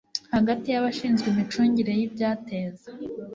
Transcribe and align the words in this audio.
hagati 0.35 0.67
y 0.69 0.77
abashinzwe 0.79 1.25
imicungire 1.29 1.91
y 1.99 2.05
ibyateza 2.07 2.89